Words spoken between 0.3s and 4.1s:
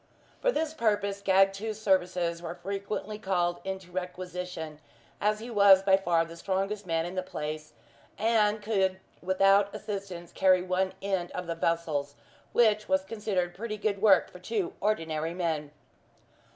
For this purpose Gagtooth's services were frequently called into